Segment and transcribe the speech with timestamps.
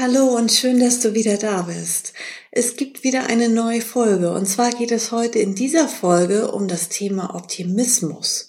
[0.00, 2.12] Hallo und schön, dass du wieder da bist.
[2.52, 6.68] Es gibt wieder eine neue Folge und zwar geht es heute in dieser Folge um
[6.68, 8.46] das Thema Optimismus.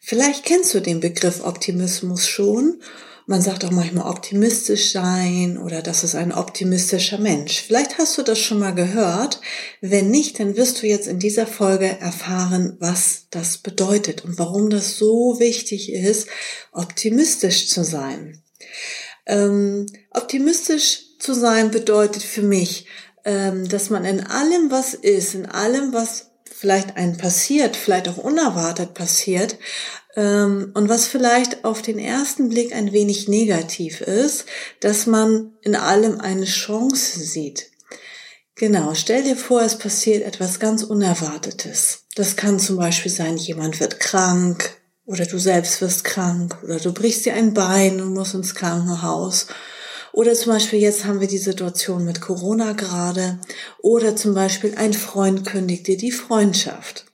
[0.00, 2.82] Vielleicht kennst du den Begriff Optimismus schon.
[3.26, 7.62] Man sagt auch manchmal optimistisch sein oder das ist ein optimistischer Mensch.
[7.64, 9.40] Vielleicht hast du das schon mal gehört.
[9.80, 14.68] Wenn nicht, dann wirst du jetzt in dieser Folge erfahren, was das bedeutet und warum
[14.68, 16.26] das so wichtig ist,
[16.72, 18.42] optimistisch zu sein.
[19.28, 22.86] Ähm, optimistisch zu sein bedeutet für mich,
[23.24, 28.16] ähm, dass man in allem, was ist, in allem, was vielleicht einem passiert, vielleicht auch
[28.16, 29.58] unerwartet passiert,
[30.16, 34.46] ähm, und was vielleicht auf den ersten Blick ein wenig negativ ist,
[34.80, 37.70] dass man in allem eine Chance sieht.
[38.56, 42.06] Genau, stell dir vor, es passiert etwas ganz Unerwartetes.
[42.16, 44.77] Das kann zum Beispiel sein, jemand wird krank,
[45.08, 49.46] oder du selbst wirst krank oder du brichst dir ein Bein und musst ins Krankenhaus.
[50.12, 53.40] Oder zum Beispiel jetzt haben wir die Situation mit Corona gerade.
[53.78, 57.06] Oder zum Beispiel ein Freund kündigt dir die Freundschaft.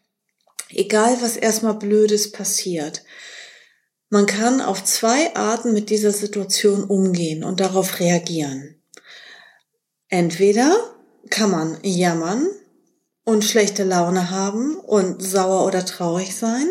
[0.70, 3.04] Egal was erstmal Blödes passiert.
[4.10, 8.74] Man kann auf zwei Arten mit dieser Situation umgehen und darauf reagieren.
[10.08, 10.76] Entweder
[11.30, 12.48] kann man jammern
[13.24, 16.68] und schlechte Laune haben und sauer oder traurig sein.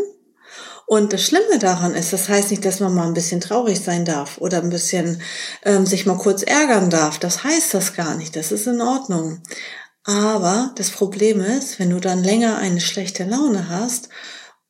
[0.85, 4.05] Und das Schlimme daran ist, das heißt nicht, dass man mal ein bisschen traurig sein
[4.05, 5.21] darf oder ein bisschen
[5.63, 7.19] ähm, sich mal kurz ärgern darf.
[7.19, 8.35] Das heißt das gar nicht.
[8.35, 9.41] Das ist in Ordnung.
[10.03, 14.09] Aber das Problem ist, wenn du dann länger eine schlechte Laune hast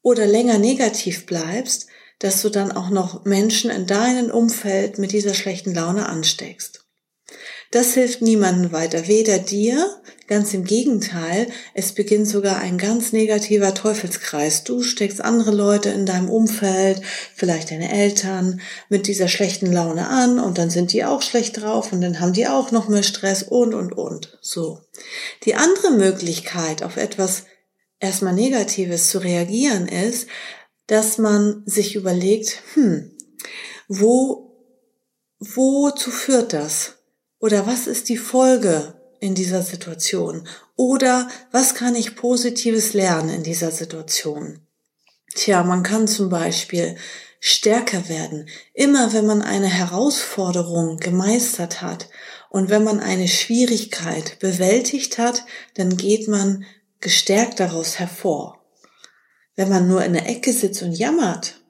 [0.01, 1.87] oder länger negativ bleibst,
[2.19, 6.82] dass du dann auch noch Menschen in deinem Umfeld mit dieser schlechten Laune ansteckst.
[7.73, 13.73] Das hilft niemandem weiter, weder dir, ganz im Gegenteil, es beginnt sogar ein ganz negativer
[13.73, 14.63] Teufelskreis.
[14.63, 17.01] Du steckst andere Leute in deinem Umfeld,
[17.33, 21.91] vielleicht deine Eltern, mit dieser schlechten Laune an und dann sind die auch schlecht drauf
[21.91, 24.37] und dann haben die auch noch mehr Stress und, und, und.
[24.39, 24.81] So.
[25.45, 27.45] Die andere Möglichkeit, auf etwas
[27.99, 30.27] erstmal Negatives zu reagieren, ist,
[30.85, 33.17] dass man sich überlegt, hm,
[33.87, 34.59] wo,
[35.39, 36.99] wozu führt das?
[37.43, 40.47] Oder was ist die Folge in dieser Situation?
[40.77, 44.61] Oder was kann ich Positives lernen in dieser Situation?
[45.35, 46.95] Tja, man kann zum Beispiel
[47.41, 48.47] stärker werden.
[48.73, 52.07] Immer wenn man eine Herausforderung gemeistert hat
[52.49, 55.43] und wenn man eine Schwierigkeit bewältigt hat,
[55.73, 56.63] dann geht man
[57.01, 58.63] gestärkt daraus hervor.
[59.57, 61.61] Wenn man nur in der Ecke sitzt und jammert,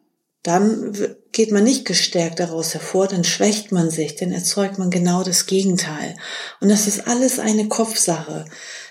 [0.44, 0.94] dann
[1.32, 5.46] geht man nicht gestärkt daraus hervor, dann schwächt man sich, dann erzeugt man genau das
[5.46, 6.16] Gegenteil.
[6.60, 8.46] Und das ist alles eine Kopfsache.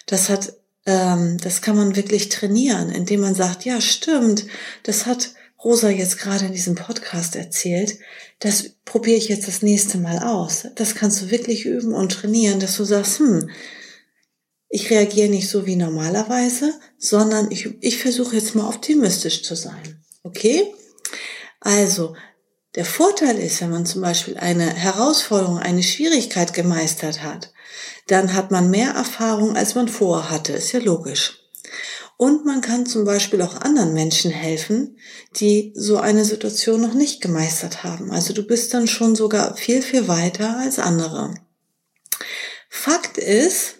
[0.06, 0.54] Das hat,
[0.86, 4.46] ähm, das kann man wirklich trainieren, indem man sagt, ja, stimmt,
[4.82, 7.98] das hat Rosa jetzt gerade in diesem Podcast erzählt.
[8.40, 10.66] Das probiere ich jetzt das nächste Mal aus.
[10.74, 13.50] Das kannst du wirklich üben und trainieren, dass du sagst, hm,
[14.70, 20.02] ich reagiere nicht so wie normalerweise, sondern ich, ich versuche jetzt mal optimistisch zu sein.
[20.22, 20.72] Okay?
[21.62, 22.14] Also,
[22.74, 27.52] der Vorteil ist, wenn man zum Beispiel eine Herausforderung, eine Schwierigkeit gemeistert hat,
[28.06, 30.52] dann hat man mehr Erfahrung, als man vorher hatte.
[30.52, 31.38] Ist ja logisch.
[32.16, 34.96] Und man kann zum Beispiel auch anderen Menschen helfen,
[35.36, 38.12] die so eine Situation noch nicht gemeistert haben.
[38.12, 41.34] Also du bist dann schon sogar viel, viel weiter als andere.
[42.68, 43.76] Fakt ist,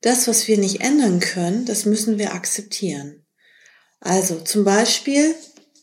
[0.00, 3.24] das, was wir nicht ändern können, das müssen wir akzeptieren.
[4.00, 5.34] Also zum Beispiel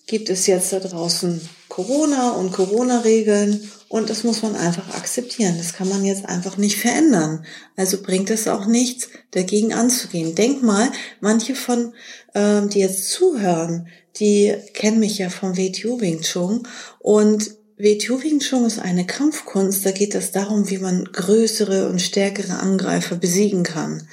[0.09, 1.39] gibt es jetzt da draußen
[1.69, 5.55] Corona und Corona-Regeln und das muss man einfach akzeptieren.
[5.57, 7.45] Das kann man jetzt einfach nicht verändern.
[7.75, 10.33] Also bringt es auch nichts, dagegen anzugehen.
[10.33, 10.91] Denk mal,
[11.21, 11.93] manche von,
[12.33, 16.67] ähm, die jetzt zuhören, die kennen mich ja vom WTU Wing Chun
[16.97, 22.01] und WTO Wing Chun ist eine Kampfkunst, da geht es darum, wie man größere und
[22.01, 24.05] stärkere Angreifer besiegen kann.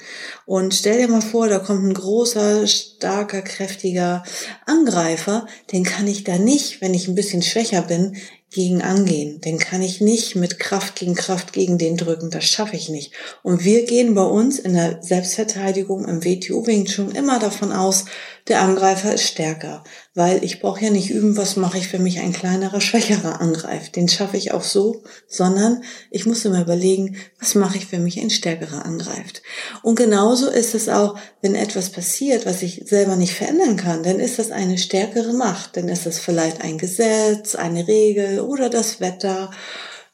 [0.45, 4.23] Und stell dir mal vor, da kommt ein großer, starker, kräftiger
[4.65, 8.15] Angreifer, den kann ich da nicht, wenn ich ein bisschen schwächer bin,
[8.49, 9.41] gegen angehen.
[9.41, 12.29] Den kann ich nicht mit Kraft gegen Kraft gegen den drücken.
[12.29, 13.11] Das schaffe ich nicht.
[13.43, 18.05] Und wir gehen bei uns in der Selbstverteidigung im WTO Wing Chun immer davon aus,
[18.47, 19.83] Der Angreifer ist stärker,
[20.13, 23.97] weil ich brauche ja nicht üben, was mache ich, wenn mich ein kleinerer, schwächerer angreift.
[23.97, 28.21] Den schaffe ich auch so, sondern ich muss immer überlegen, was mache ich, wenn mich
[28.21, 29.41] ein stärkerer angreift.
[29.83, 34.21] Und genauso ist es auch, wenn etwas passiert, was ich selber nicht verändern kann, dann
[34.21, 35.75] ist das eine stärkere Macht.
[35.75, 39.51] Dann ist das vielleicht ein Gesetz, eine Regel oder das Wetter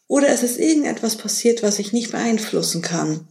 [0.07, 3.27] oder es ist irgendetwas passiert, was ich nicht beeinflussen kann.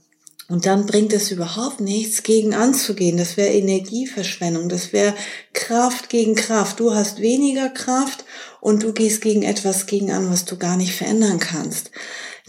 [0.49, 3.17] Und dann bringt es überhaupt nichts, gegen anzugehen.
[3.17, 4.69] Das wäre Energieverschwendung.
[4.69, 5.15] Das wäre
[5.53, 6.81] Kraft gegen Kraft.
[6.81, 8.25] Du hast weniger Kraft
[8.61, 11.91] und du gehst gegen etwas gegen an, was du gar nicht verändern kannst.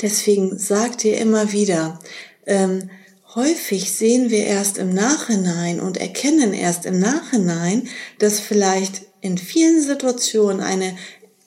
[0.01, 1.99] Deswegen sag dir immer wieder,
[2.45, 2.89] ähm,
[3.35, 7.87] häufig sehen wir erst im Nachhinein und erkennen erst im Nachhinein,
[8.19, 10.97] dass vielleicht in vielen Situationen eine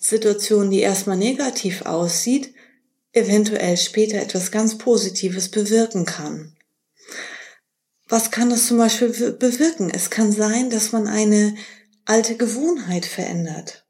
[0.09, 2.55] Situation, die erstmal negativ aussieht,
[3.13, 6.57] eventuell später etwas ganz Positives bewirken kann.
[8.09, 9.91] Was kann das zum Beispiel bewirken?
[9.91, 11.57] Es kann sein, dass man eine
[12.05, 13.85] alte Gewohnheit verändert.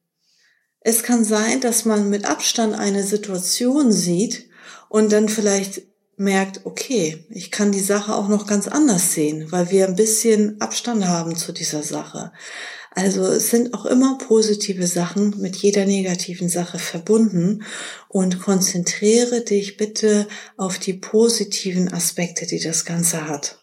[0.81, 4.49] Es kann sein, dass man mit Abstand eine Situation sieht
[4.89, 5.83] und dann vielleicht
[6.17, 10.61] merkt, okay, ich kann die Sache auch noch ganz anders sehen, weil wir ein bisschen
[10.61, 12.33] Abstand haben zu dieser Sache.
[12.97, 17.63] Also es sind auch immer positive Sachen mit jeder negativen Sache verbunden
[18.09, 20.27] und konzentriere dich bitte
[20.57, 23.59] auf die positiven Aspekte, die das Ganze hat.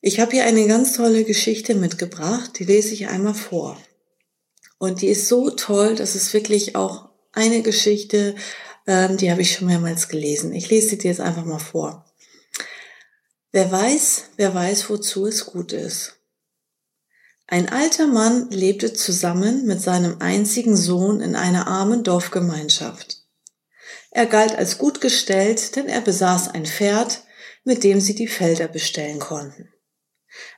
[0.00, 3.80] Ich habe hier eine ganz tolle Geschichte mitgebracht, die lese ich einmal vor.
[4.78, 8.34] Und die ist so toll, dass es wirklich auch eine Geschichte,
[8.88, 10.52] ähm, die habe ich schon mehrmals gelesen.
[10.52, 12.04] Ich lese sie dir jetzt einfach mal vor.
[13.52, 16.17] Wer weiß, wer weiß, wozu es gut ist.
[17.50, 23.22] Ein alter Mann lebte zusammen mit seinem einzigen Sohn in einer armen Dorfgemeinschaft.
[24.10, 27.22] Er galt als gut gestellt, denn er besaß ein Pferd,
[27.64, 29.72] mit dem sie die Felder bestellen konnten.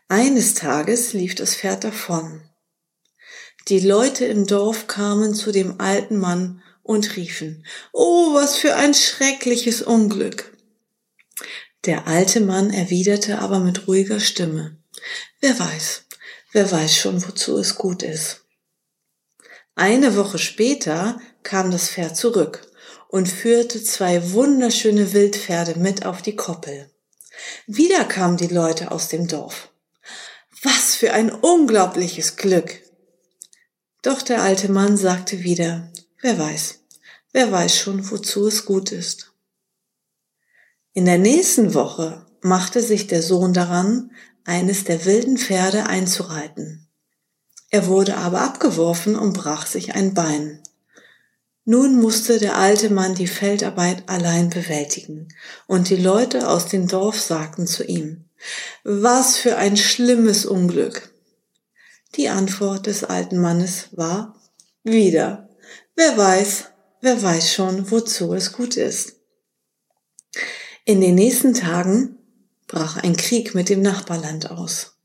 [0.08, 2.42] Eines Tages lief das Pferd davon.
[3.68, 8.94] Die Leute im Dorf kamen zu dem alten Mann und riefen, Oh, was für ein
[8.94, 10.56] schreckliches Unglück.
[11.84, 14.76] Der alte Mann erwiderte aber mit ruhiger Stimme,
[15.40, 16.06] Wer weiß,
[16.52, 18.44] Wer weiß schon, wozu es gut ist.
[19.74, 22.70] Eine Woche später kam das Pferd zurück
[23.08, 26.90] und führte zwei wunderschöne Wildpferde mit auf die Koppel.
[27.66, 29.70] Wieder kamen die Leute aus dem Dorf.
[30.62, 32.80] Was für ein unglaubliches Glück!
[34.02, 36.80] Doch der alte Mann sagte wieder, wer weiß,
[37.32, 39.32] wer weiß schon, wozu es gut ist.
[40.92, 44.12] In der nächsten Woche machte sich der Sohn daran,
[44.50, 46.88] eines der wilden Pferde einzureiten.
[47.70, 50.60] Er wurde aber abgeworfen und brach sich ein Bein.
[51.64, 55.28] Nun musste der alte Mann die Feldarbeit allein bewältigen,
[55.68, 58.24] und die Leute aus dem Dorf sagten zu ihm,
[58.82, 61.14] was für ein schlimmes Unglück.
[62.16, 64.34] Die Antwort des alten Mannes war,
[64.82, 65.48] wieder,
[65.94, 66.64] wer weiß,
[67.02, 69.14] wer weiß schon, wozu es gut ist.
[70.84, 72.16] In den nächsten Tagen
[72.70, 74.96] brach ein Krieg mit dem Nachbarland aus.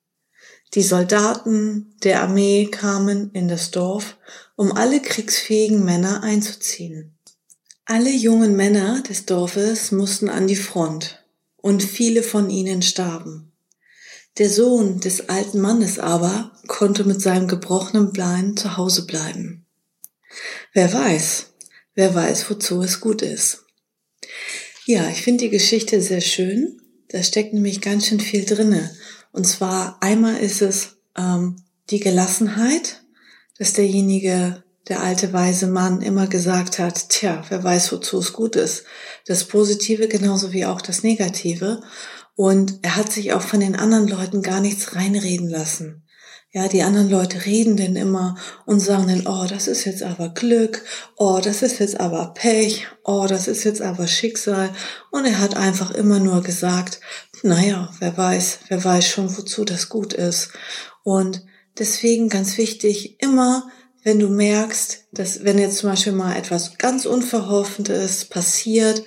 [0.75, 4.17] Die Soldaten der Armee kamen in das Dorf,
[4.55, 7.17] um alle kriegsfähigen Männer einzuziehen.
[7.85, 11.23] Alle jungen Männer des Dorfes mussten an die Front,
[11.57, 13.51] und viele von ihnen starben.
[14.37, 19.65] Der Sohn des alten Mannes aber konnte mit seinem gebrochenen Bein zu Hause bleiben.
[20.73, 21.47] Wer weiß,
[21.95, 23.65] wer weiß, wozu es gut ist.
[24.85, 28.89] Ja, ich finde die Geschichte sehr schön da steckt nämlich ganz schön viel drinne.
[29.31, 31.57] Und zwar einmal ist es ähm,
[31.89, 33.03] die Gelassenheit,
[33.57, 38.55] dass derjenige, der alte weise Mann immer gesagt hat, tja, wer weiß, wozu es gut
[38.55, 38.83] ist.
[39.25, 41.81] Das Positive genauso wie auch das Negative.
[42.35, 46.04] Und er hat sich auch von den anderen Leuten gar nichts reinreden lassen.
[46.55, 50.29] Ja, die anderen Leute reden denn immer und sagen dann, oh, das ist jetzt aber
[50.29, 50.85] Glück,
[51.17, 54.69] oh, das ist jetzt aber Pech, oh, das ist jetzt aber Schicksal.
[55.11, 57.01] Und er hat einfach immer nur gesagt,
[57.43, 60.51] naja, wer weiß, wer weiß schon, wozu das gut ist.
[61.03, 61.43] Und
[61.77, 63.69] deswegen ganz wichtig, immer,
[64.05, 69.03] wenn du merkst, dass wenn jetzt zum Beispiel mal etwas ganz Unverhoffendes passiert,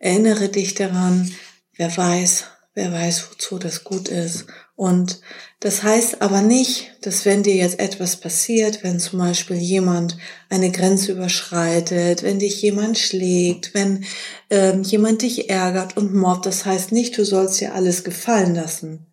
[0.00, 1.34] erinnere dich daran,
[1.78, 4.48] wer weiß, wer weiß, wozu das gut ist.
[4.76, 5.22] Und
[5.60, 10.16] das heißt aber nicht, dass wenn dir jetzt etwas passiert, wenn zum Beispiel jemand
[10.48, 14.04] eine Grenze überschreitet, wenn dich jemand schlägt, wenn
[14.48, 19.12] ähm, jemand dich ärgert und mobbt, das heißt nicht, du sollst dir alles gefallen lassen.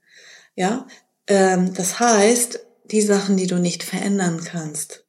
[0.55, 0.87] Ja,
[1.27, 2.61] ähm, das heißt,
[2.91, 5.06] die Sachen, die du nicht verändern kannst,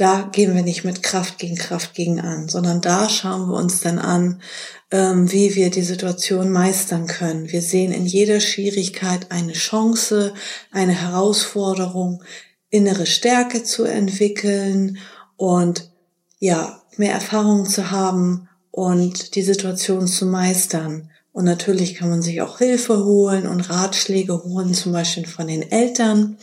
[0.00, 3.80] da gehen wir nicht mit Kraft gegen Kraft gegen an, sondern da schauen wir uns
[3.80, 4.40] dann an,
[4.90, 7.52] ähm, wie wir die Situation meistern können.
[7.52, 10.32] Wir sehen in jeder Schwierigkeit eine Chance,
[10.70, 12.22] eine Herausforderung,
[12.70, 14.98] innere Stärke zu entwickeln
[15.36, 15.90] und
[16.38, 21.10] ja, mehr Erfahrung zu haben und die Situation zu meistern.
[21.32, 25.62] Und natürlich kann man sich auch Hilfe holen und Ratschläge holen, zum Beispiel von den
[25.70, 26.38] Eltern.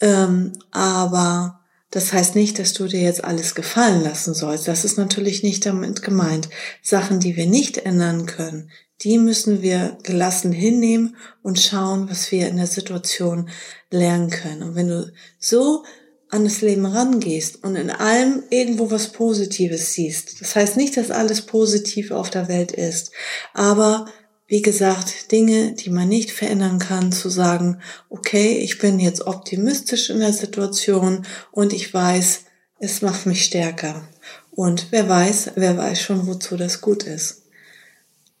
[0.00, 1.60] Ähm, aber
[1.96, 4.68] das heißt nicht, dass du dir jetzt alles gefallen lassen sollst.
[4.68, 6.50] Das ist natürlich nicht damit gemeint.
[6.82, 12.48] Sachen, die wir nicht ändern können, die müssen wir gelassen hinnehmen und schauen, was wir
[12.48, 13.48] in der Situation
[13.90, 14.62] lernen können.
[14.62, 15.84] Und wenn du so
[16.28, 21.10] an das Leben rangehst und in allem irgendwo was Positives siehst, das heißt nicht, dass
[21.10, 23.10] alles positiv auf der Welt ist,
[23.54, 24.04] aber
[24.48, 30.10] wie gesagt, Dinge, die man nicht verändern kann, zu sagen, okay, ich bin jetzt optimistisch
[30.10, 32.44] in der Situation und ich weiß,
[32.78, 34.06] es macht mich stärker.
[34.52, 37.42] Und wer weiß, wer weiß schon, wozu das gut ist.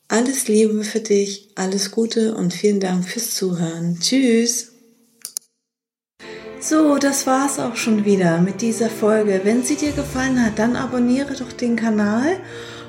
[0.08, 3.98] Alles Liebe für dich, alles Gute und vielen Dank fürs Zuhören.
[4.00, 4.72] Tschüss!
[6.60, 9.40] So, das war's auch schon wieder mit dieser Folge.
[9.44, 12.40] Wenn sie dir gefallen hat, dann abonniere doch den Kanal